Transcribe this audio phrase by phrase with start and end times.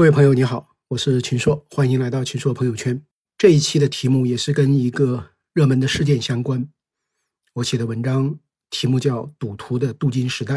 [0.00, 3.04] 各位朋友，你好，我是秦朔，欢迎来到秦朔朋友圈。
[3.36, 6.66] 这一期的题目也是跟一个热门的事件相关。
[7.52, 8.38] 我写的文章
[8.70, 10.54] 题目叫《赌徒的镀金时代》。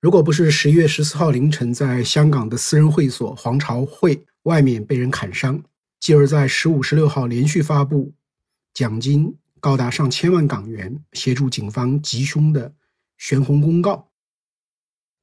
[0.00, 5.62] 如果不是十一月十四号凌晨在香港的私人会所皇朝会外面被人砍伤，
[6.00, 8.12] 继而在十五、十六号连续发布
[8.74, 12.74] 奖金高达上千万港元协助警方缉凶的
[13.18, 14.10] 悬红公告。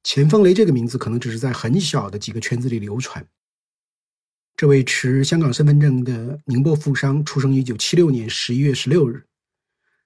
[0.04, 3.26] 钱凤雷这个名字可能只是在很小的几个圈子里流传。
[4.54, 9.24] 这位持香港身份证的宁波富商出生于一九七六年十一月十六日，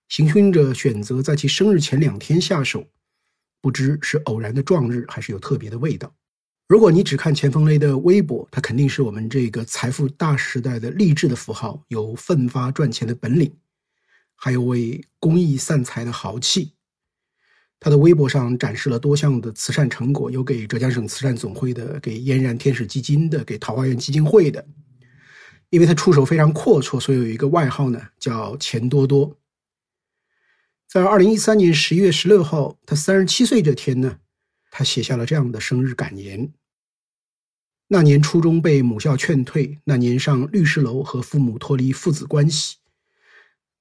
[0.09, 2.87] 行凶者选择在其生日前两天下手，
[3.61, 6.15] 不知是偶然的撞日，还是有特别的味道。
[6.69, 13.53] 如果你只看钱凤雷的微博，他肯定是我们这个财富大时代的励志的符号，有奋发赚钱的本领，
[14.37, 16.75] 还有为公益散财的豪气。
[17.81, 24.67] 他的微博上展示了多项的慈善成果，有给浙江省慈善总会的，给嫣然天使基金的，给桃花源基金会的。
[25.71, 29.37] 因为他出手非常阔绰，所以有一个外号呢，叫钱多多。
[30.89, 34.19] 在二零一三年十一月十六号，他三十七岁这天呢，
[34.71, 36.51] 他写下了这样的生日感言：
[37.87, 42.78] 那年初中被母校劝退，那年上律师楼和父母脱离父子关系。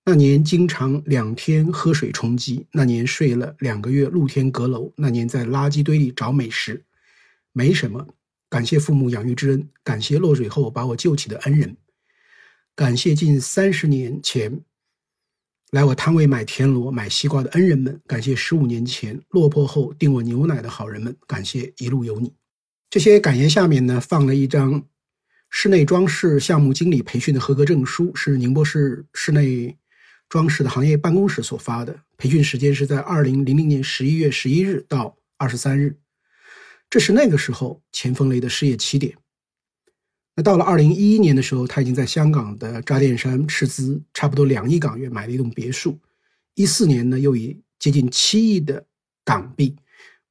[0.09, 6.81] 那年经常两天喝水充饥，那年睡了两个月露天阁楼，那年在垃圾堆里找美食，
[7.51, 8.07] 没什么。
[8.47, 11.75] 感谢父母养育之恩，感谢落水后把我救起的恩人，
[12.73, 14.61] 感谢近三十年前
[15.71, 22.31] 来我摊位买田螺、买西瓜的恩人们，感谢十五年前落魄后订我牛奶的好人们，感谢一路有你。
[22.89, 24.81] 这些感言下面呢，放了一张
[25.49, 29.77] 室内装饰项目经理培训的合格证书，是宁波市室内。
[30.29, 35.97] 装饰的行业办公室所发的培训时间是在二零零零年十一月十一日到二十三日，
[36.89, 39.15] 这是那个时候钱凤雷的事业起点。
[40.35, 45.97] 那到了二零一一年的时候，他已经在香港的渣甸山斥资差不多两亿港元买了一栋别墅。
[46.55, 48.85] 一四年呢，又以接近七亿的
[49.23, 49.75] 港币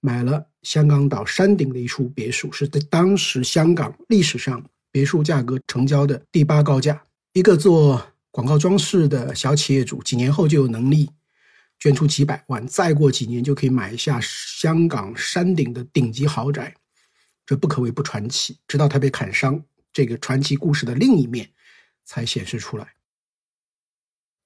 [0.01, 7.03] 买了香港岛山顶的一处别墅，是在当时香港历史上别墅价格成交的第八高价。
[7.33, 8.13] 一个做。
[8.37, 11.09] 广告装饰的小企业主，几年后就有能力
[11.79, 16.75] 捐出几百万，再过几年就可以买下香港山顶的顶级豪宅，
[17.47, 18.59] 这不可谓不传奇。
[18.69, 21.49] 直到他被砍伤，这个传奇故事的另一面
[22.05, 22.87] 才显示出来。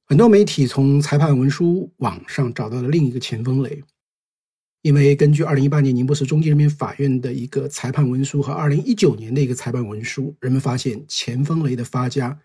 [0.06, 3.82] 很多媒体从裁判文书网上找到了另一个钱峰雷，
[4.82, 12.40] 因为根据二零一八年宁波市中级人民法院的一个裁判文书和二零一九年的一个裁判文书，人们发现钱峰雷的发家。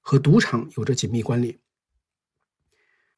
[0.00, 1.56] 和赌场有着紧密关联。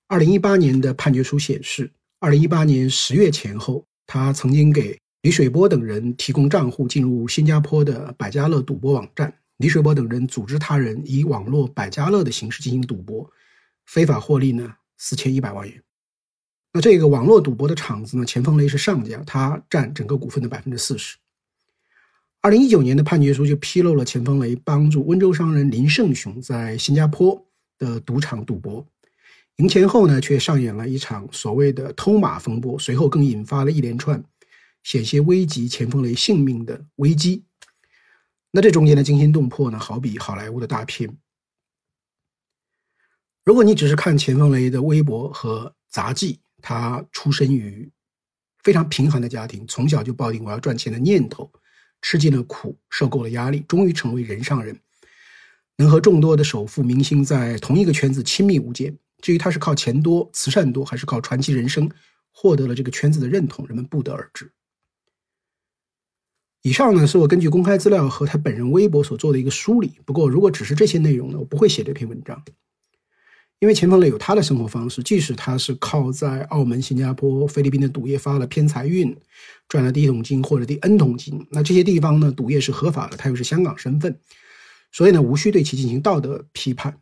[0.06, 9.32] 二零一八年的判决书显示，二零一八年十月前后，他曾经给李水波等人提供账户进入新加坡的百家乐赌博网站。
[9.58, 13.30] 李水波等人组织他人以网络百家乐的形式进行赌博，
[13.86, 15.80] 非法获利呢四千一百万元。
[16.72, 21.16] 那这个网络赌博的场子呢，钱凤雷是上家，他占整个股份的百分之四十。
[22.42, 27.40] 二零一九年的判决书就披露了钱凤雷帮助温州商人林胜雄在新加坡
[27.78, 28.84] 的赌场赌博，
[29.58, 34.20] 赢钱后呢，却上演了一场所谓的偷马风波，随后更引发了一连串
[34.82, 37.44] 险些危及钱凤雷性命的危机。
[38.50, 41.16] 那这中间的惊心动魄呢，好比好莱坞的大片。
[43.44, 47.88] 如果你只是看钱凤雷的微博和杂技，他出身于
[48.64, 51.48] 非常贫寒的家庭，从小就抱定我要赚钱的念头。
[52.02, 54.78] 吃尽了苦，受够了压力，终于成为人上人，
[55.76, 58.94] 能和众多的首富明星在同一个圈子亲密无间。
[59.22, 61.88] 至于他是靠钱多、慈善多，还是靠传奇人生
[62.32, 64.50] 获得了这个圈子的认同，人们不得而知。
[66.62, 69.98] 以上呢，是我根据公开资料和他本人微博所做的一个梳理。
[70.04, 72.44] 不过，如果只是这些内容呢，我不会写这篇文章。
[73.62, 79.16] 因为钱凤雷有他的生活方式，即使他是靠在澳门、新加坡、菲律宾的赌业发了偏财运，
[79.68, 84.18] 赚了第一桶金或者第 N 桶金，那这些地方呢，赌业是合法的，他又是香港身份，
[84.90, 86.98] 所以呢，无需对其进行道德批判。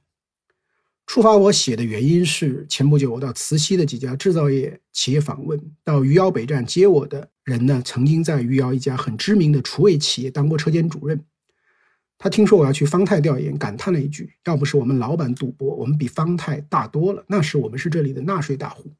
[1.07, 11.25] 触发我写的原因是，前不久我到慈溪的几家制造业企业访问，到余姚北站接我的人呢，曾经在余姚一家很知名的厨卫企业当过车间主任。
[12.23, 17.25] 他听说我要去方太调研，感叹了一句：“要不是我们老板赌博，我们比方太大多了。
[17.27, 18.93] 那时我们是这里的纳税大户。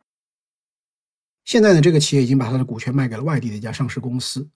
[1.45, 4.49] 现在呢，这个企业已经把他的股权卖给了外地的一家上市公司。”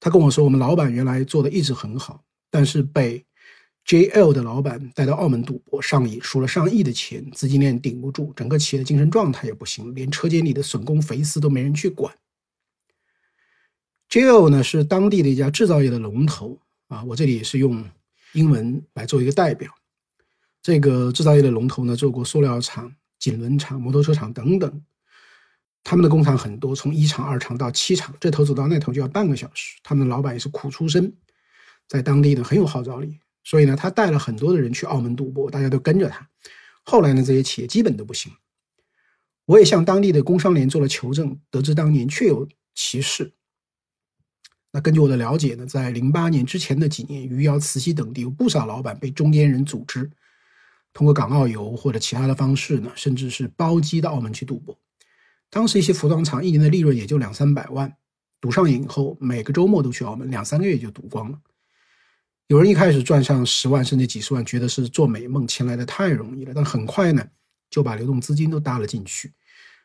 [0.00, 3.24] 他跟我说：“我们老板原来做的一直很好，但是被
[3.86, 12.12] JL 的老板带到澳门赌博上瘾，输了上亿的钱，资金链顶不住，整个企业的精神状态也不行，连车间里的损工肥私都没人去管。”
[14.10, 16.58] JL 呢是当地的一家制造业的龙头
[16.88, 17.84] 啊，我这里也是用
[18.32, 19.72] 英文来做一个代表。
[20.62, 24.82] 这个制造业的龙头呢，做过塑料厂、锦轮厂、摩托车厂等等。
[25.84, 29.78] 他们的工厂很多，从一厂、二厂到七厂，这头走到那头就要半个小时。
[29.84, 31.16] 他们的老板也是苦出身，
[31.86, 36.28] 在当地呢很有号召力，所以呢他带了很多的人去澳门赌博，大家都跟着他。
[36.82, 38.32] 后来呢这些企业基本都不行。
[39.44, 43.32] 我也向当地的工商联做了求证，得知当年确有其事。
[44.76, 50.10] 那根据我的了解呢，在零八年之前的几年，余姚、慈溪等地有不少老板被中间人组织，
[50.92, 54.78] 通过港澳游或者其他的方式呢，甚至是包机到澳门去赌博。
[55.48, 57.90] 当时一些服装厂一年的利润也就两三百万，
[58.38, 61.38] 赌上瘾后，每个周末都去澳门，两三个月就赌光了。
[62.48, 67.26] 有人一开始赚上十万甚至几十万，觉得是做美梦，钱来的太容易了，但很快呢，
[67.70, 69.32] 就把流动资金都搭了进去，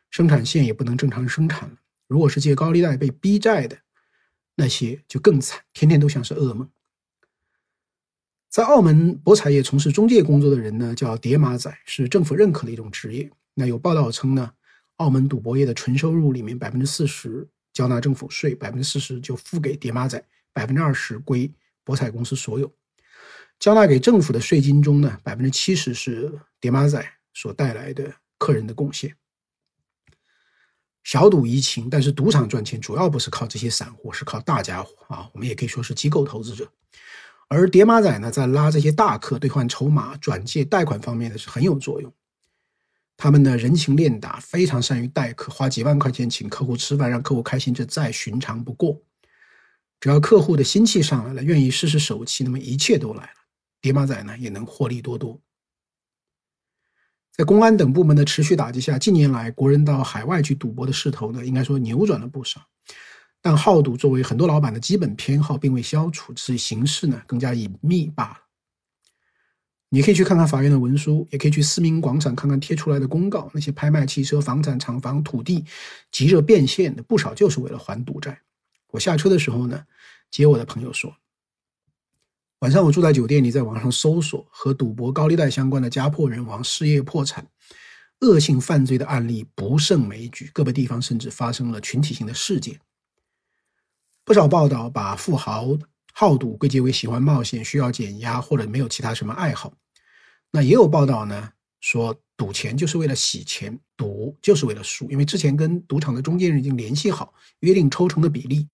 [0.10, 1.76] 生产线也不能正常生产了。
[2.10, 3.78] 如果是借高利贷被逼债的，
[4.56, 6.70] 那些就更惨，天天都像是噩梦。
[8.50, 13.32] 在澳门博彩业从事中介工作的人呢，叫叠马仔，是政府认可的一种职业。
[13.54, 14.52] 那有报道称呢，
[14.98, 20.22] 澳门赌博业的纯收入里面百分之四十交纳政府税，百分之四十就付给叠马仔，
[20.52, 21.50] 百分之二十归
[21.84, 22.70] 博彩公司所有。
[23.58, 29.16] 交纳给政府的税金中呢，百分之七十是叠马仔所带来的客人的贡献。
[31.04, 35.30] 小赌怡情，但是赌场赚钱主要不是靠这些散户，是靠大家伙啊。
[35.34, 36.72] 我们也可以说是机构投资者。
[37.48, 42.14] 而叠马仔呢，在拉这些大客兑换筹码、转借贷款方面呢是很有作用。
[43.18, 49.02] 他们的人情练达，非常善于待客，花几万块钱请客户吃饭，让客户开心，这再寻常不过。
[50.00, 53.34] 只要客户的心气上来了，愿意试试手气，那么一切都来了。
[53.82, 55.40] 叠马仔呢，也能获利多多。
[57.32, 62.62] 在公安等部门的持续打击下，近年来国人到海外去赌博的势头呢，应该说扭转了不少。
[63.42, 68.38] 但好赌作为很多老板的基本偏好，并未消除，只是形式呢更加隐秘罢了。
[69.90, 73.50] 你可以去看看法院的文书，也可以去思明广场看看贴出来的公告。
[73.54, 75.66] 那些拍卖汽车、房产、厂房、土地，
[76.12, 78.40] 急着变现的不少，就是为了还赌债。
[78.92, 79.84] 我下车的时候呢，
[80.30, 81.16] 接我的朋友说。
[82.62, 87.44] 晚上我住在酒店里，在网上搜索和赌博、高利贷相关的家破人亡、失业破产、
[88.20, 92.80] 恶性犯罪的案例不胜枚举，各个地方甚至发生了群体性的事件。
[94.24, 95.70] 不少报道把富豪
[96.14, 99.74] 好赌归结为喜欢冒险、需要减压或者没有其他什么爱好。
[100.52, 101.50] 那也有报道呢，
[101.80, 108.68] 说赌钱就是为了洗钱，赌就是为了输，因为之前跟赌场的中间人已经联系好，约定抽成的比例。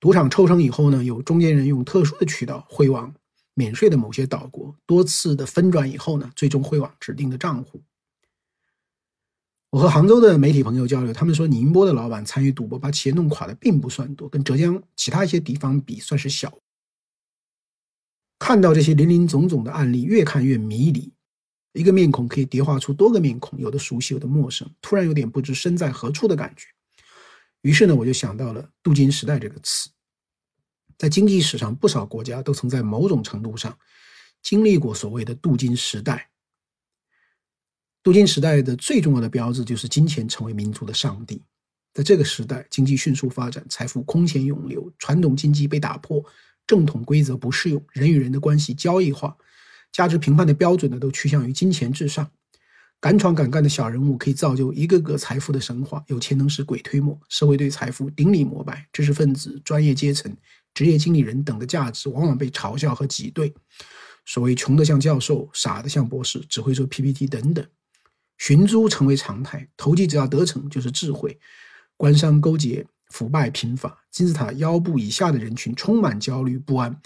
[0.00, 3.12] 赌场抽成以后呢，有中间人用特殊的渠道汇往
[3.58, 7.82] 免税的某些岛国，多次的分转以后呢，最终汇往指定的账户。
[9.70, 16.56] 我和杭州的媒体朋友交流，他们说宁波的老板参与赌博把企业弄垮的并不算多，跟浙江其他一些地方比算是小。
[18.38, 21.12] 看到这些林林总总的案例，越看越迷离，
[21.72, 26.68] 一个面孔可以叠画出多个面孔，有的熟悉，有的陌生，突然有点不知身在何处的感觉。
[27.62, 29.90] 于是呢，我就想到了“镀金时代”这个词。
[30.98, 33.78] 在经济史上，不少国家都曾在某种程度上
[34.42, 36.28] 经历过所谓的“镀金时代”。
[38.02, 41.40] 镀金时代的最重要的标志就是金钱成为民族的上帝。
[41.94, 46.24] 在这个时代，经济迅速发展，财富空前涌流，传统经济被打破，
[46.66, 49.36] 正统规则不适用，人与人的关系交易化，
[49.92, 52.30] 价值评判的标准呢都趋向于金钱至上。
[53.00, 60.36] 敢闯敢干的小人物可以造就一个个财富的神话，有钱能使鬼推磨，社会对财富顶礼膜拜，知识分子、专业阶层。
[60.78, 63.52] 职业经理人等的价值往往被嘲笑和挤兑，
[64.24, 67.66] 所谓穷的像教授，傻的像博士，只会做 PPT 等等，
[68.36, 69.68] 寻租成为常态。
[69.76, 71.36] 投机只要得逞就是智慧，
[71.96, 76.96] 官商勾结，腐败频发，金字塔腰部以下的人群充满焦虑不安，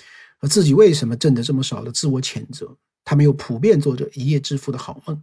[0.41, 5.23] 而自己为什么挣得这么少的自我谴责，他们又普遍做着一夜致富的好梦。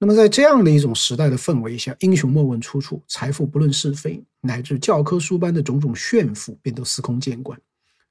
[0.00, 7.60] 那么，在这样的一种时代的氛围下，英雄莫问出处，财富不论是非，乃至教科书般的种种炫富，便都司空见惯。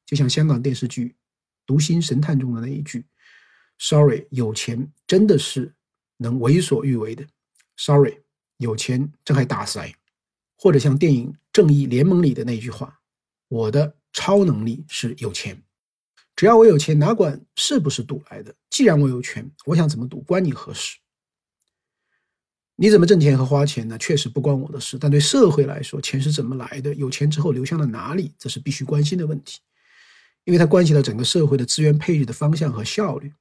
[0.05, 1.05] 就像香港电视剧
[1.65, 3.05] 《读心神探》中的那一句
[3.79, 5.73] ：“Sorry，有钱真的是
[6.17, 7.25] 能为所欲为的。
[7.77, 8.17] ”Sorry，
[8.57, 9.93] 有钱这还打塞。
[10.57, 12.99] 或者像电影《正义联盟》里的那句话
[13.47, 15.63] ：“我的超能力是有钱，
[16.35, 18.53] 只要我有钱，哪管是不是赌来的？
[18.69, 20.97] 既然我有权，我想怎么赌，关你何事？”
[22.79, 23.97] 你怎么挣钱和花钱呢？
[23.97, 24.99] 确实不关我的事。
[24.99, 26.93] 但对社会来说，钱是怎么来的？
[26.93, 28.31] 有钱之后流向了哪里？
[28.37, 29.59] 这是必须关心的问题，
[30.43, 33.33] 因为它关系到整个社会的资源配置的方向和效率。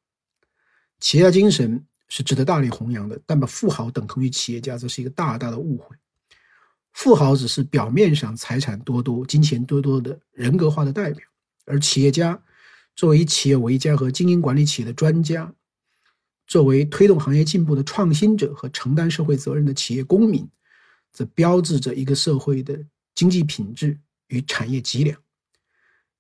[1.00, 5.94] 企业家精神是值得大力弘扬的，但把富豪等同于企业家，这是一个大大的误会。
[6.94, 11.20] 富豪只是表面上财产多多、金钱多多的人格化的代表，
[11.66, 12.42] 而企业家
[12.94, 15.52] 作为企业为家和经营管理企业的专家，
[16.46, 20.48] 作为推动行业进步的创新者和承担社会责任的企业公民，
[21.12, 22.78] 则标志着一个社会的
[23.14, 23.98] 经济品质
[24.28, 25.18] 与产业脊梁。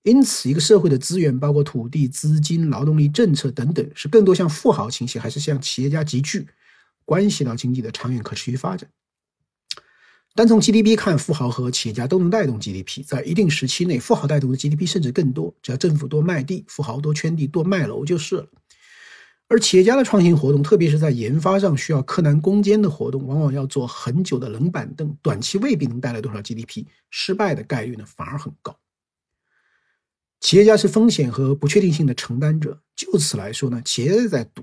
[0.02, 6.46] 因此，一个社会的资源，包括土地、资金、劳动力政策等等，是更多向富豪倾斜，还是向企业家集聚，
[7.04, 8.88] 关系到经济的长远可持续发展。
[10.36, 13.02] 单从 GDP 看，富豪和企业家都能带动 GDP。
[13.04, 15.52] 在一定时期内，富豪带动的 GDP 甚至更多。
[15.62, 18.48] 只要政府多卖地，富豪多圈地、多卖楼就是了。
[19.48, 28.76] 而企业家的创新活动，特别是在研发上需要柯南攻坚的活动，往往要做很久的冷板凳，短期未必能带来多少 GDP，失败的概率呢反而很高。
[30.40, 34.62] 企业家是风险和不确定性的承担者，就此来说呢，企业家在赌。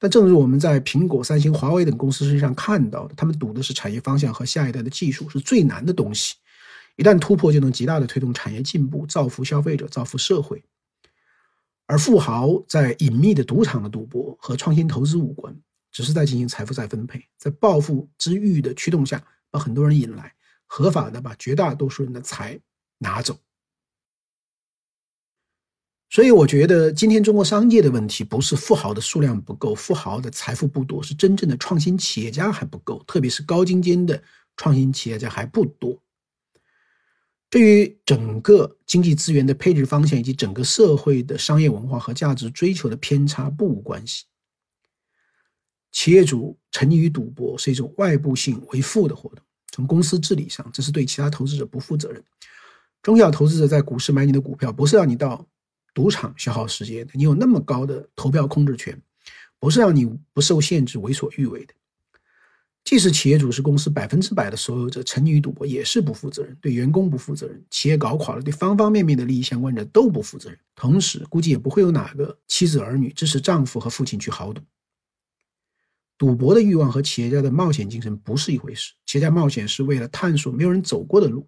[0.00, 6.34] 但正如我们在苹果、三星、华为等公司身上看到的，他们赌的是产业方向和下一代的技术，是最难的东西。
[6.96, 10.62] 一旦突破，就能极大的推动产业进步，造福消费者，造福社会。
[11.88, 15.58] 而富豪在隐秘的赌场的赌博和创新投资无关，
[15.90, 20.34] 只是在进行财富再分配，在暴富之欲的驱动下，把很多人引来，
[20.66, 22.60] 合法的把绝大多数人的财
[22.98, 23.38] 拿走。
[26.10, 34.22] 所以我觉得，今天中国商界的问题不是富豪的数量不够，富豪的财富不多，是真正的创新企业家还不够，特别是高精尖的
[34.56, 35.98] 创新企业家还不多。
[37.50, 44.24] 对于整个经济资源的配置方向以及整个社会的商业文化和价值追求的偏差不无关系。
[45.90, 52.22] 企业主沉溺于赌博是一种外部性为负的活动，从公司治理上，这是对其他投资者不负责任。
[53.02, 55.46] 中小投资者在股市买你的股票，不是让你到。
[55.94, 59.02] 赌场消耗时间的，你有那么高的投票控制权，
[59.58, 61.74] 不是让你不受限制为所欲为的。
[62.88, 70.58] 即使企业主是公司百分之百的所有者，沉溺于赌博也是不负责任，对员工不负责任，企业搞垮了，对方方面面的利益相关者都不负责任。
[70.74, 74.62] 同时，估计也不会有哪个妻子儿女支持丈夫和父亲去豪赌。
[76.16, 78.94] 赌博的欲望和企业家的冒险精神不是一回事。
[79.04, 81.46] 企业家冒险是为了探索没有人走过的路。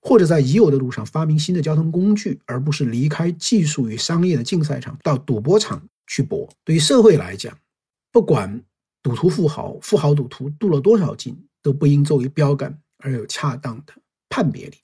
[0.00, 6.48] 或者在已有的路上发明新的交通工具，而不是离开技术与商业的竞赛场到赌博场去搏。
[6.64, 7.58] 对于社会来讲，
[8.12, 8.62] 不管
[9.02, 13.94] 赌徒富豪、富豪赌徒镀了多少金，都不应作为标杆而有恰当的
[14.28, 14.76] 判别力。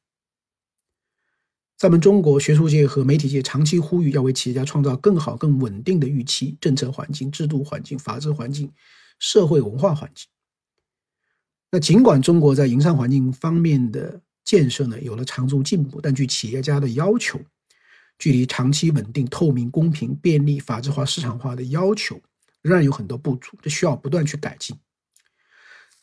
[1.76, 8.72] 在我们中国学术界和媒体界长期呼吁要为企业家创造更好、更稳定的预期、政策环境、制度环境、法治环境、
[9.20, 10.26] 社会文化环境。
[11.70, 17.38] 那尽管中国在营商环境方面的，建设呢有了长足进步，但据企业家的要求，
[18.18, 22.20] 距离长期稳定、透明、公平、便利、法治化、市场化的要求
[22.68, 24.76] 仍然有很多不足，这需要不断去改进。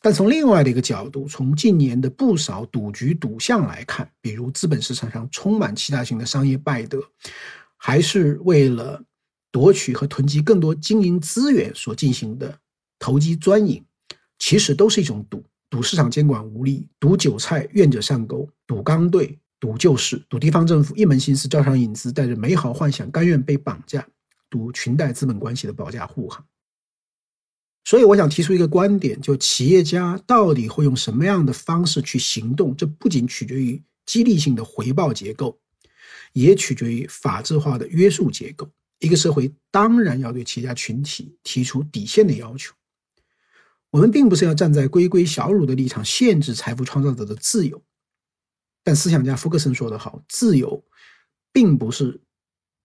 [0.02, 7.00] 但从另外的一个角度，从近年的不少赌局赌项来看，比如资本市场上充满欺诈性的商业败德，
[7.76, 9.02] 还是为了
[9.50, 12.58] 夺取和囤积更多经营资源所进行的
[12.98, 13.84] 投机钻营，
[14.38, 15.42] 其实都是一种赌。
[15.68, 24.06] 赌市场监管无力，赌韭菜愿者上钩，赌刚兑，赌救市，赌地方政府一门心思招商引资，带着美好幻想，甘愿被绑架，
[24.48, 26.46] 赌裙带资本关系的保驾护航。
[27.88, 32.74] 所以，我想提出一个观点：就企业家到底会用什么样的方式去行动？
[32.76, 35.56] 这不仅取决于激励性的回报结构，
[36.32, 38.68] 也取决于法治化的约束结构。
[38.98, 42.74] 一个社会当然要对企业家群体提出底线的要求。
[43.90, 47.80] 我们并不是要站在龟龟小乳的立场限制财富创造者的自由，
[48.82, 50.84] 但思想家福克森说得好，自由
[51.52, 52.20] 并不是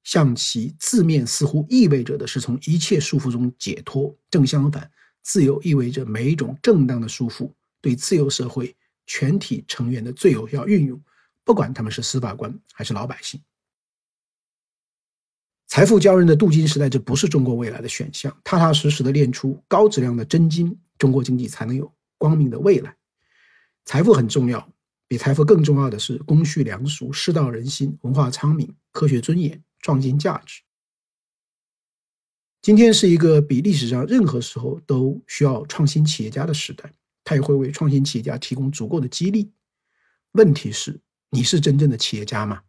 [0.03, 4.15] 像其字面似乎意味着的是从一切束缚中解脱。
[4.29, 4.89] 正相反，
[5.21, 11.01] 自由意味着每一种正当的束缚对自由社会全体成员的最有效运用，
[11.43, 13.41] 不管他们是司法官还是老百姓。
[15.67, 18.35] 财富骄人的镀金时代，这不是中国未来的选项。
[18.43, 20.77] 踏踏实实的炼出高质量的真金。
[20.97, 22.95] 中国经济才能有光明的未来。
[23.85, 24.69] 财富很重要，
[25.07, 30.61] 比财富更重要的是公序良俗、世道人心、文化昌明、科学尊严、创新价值。
[32.61, 39.51] 今天是一个比历史上任何时候都需要创新企业家的时代，它也会为创新企业家提供足够的激励。
[40.33, 42.61] 问题是，你是真正的企业家吗？